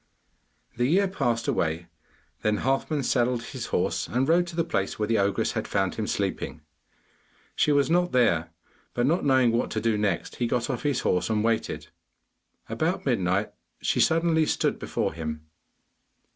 [0.77, 1.85] The year passed away,
[2.41, 5.93] then Halfman saddled his horse, and rode to the place where the ogress had found
[5.93, 6.61] him sleeping.
[7.55, 8.49] She was not there,
[8.95, 11.89] but not knowing what to do next, he got off his horse and waited.
[12.67, 15.45] About midnight she suddenly stood before him.